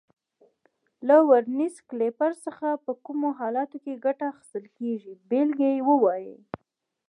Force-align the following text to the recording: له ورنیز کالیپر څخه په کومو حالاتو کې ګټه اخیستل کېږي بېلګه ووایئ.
له 1.07 1.15
ورنیز 1.29 1.75
کالیپر 1.89 2.31
څخه 2.45 2.67
په 2.85 2.91
کومو 3.05 3.29
حالاتو 3.39 3.77
کې 3.83 4.01
ګټه 4.05 4.25
اخیستل 4.31 4.65
کېږي 4.77 5.13
بېلګه 5.29 5.69
ووایئ. 5.89 6.31